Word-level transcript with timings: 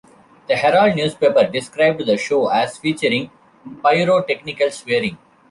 The 0.47 0.55
Herald 0.55 0.95
newspaper 0.95 1.45
described 1.47 2.03
the 2.07 2.17
show 2.17 2.47
as 2.47 2.75
featuring 2.75 3.29
Pyrotechnical 3.83 4.71
swearing. 4.71 5.15